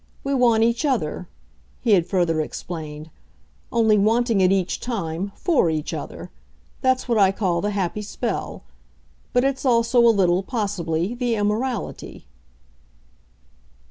[0.23, 1.27] We want each other,"
[1.83, 3.11] he had further explained;
[3.71, 6.31] "only wanting it, each time, FOR each other.
[6.81, 8.63] That's what I call the happy spell;
[9.31, 12.25] but it's also, a little, possibly, the immorality."